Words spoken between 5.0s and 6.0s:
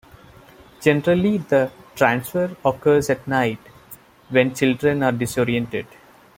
are disoriented.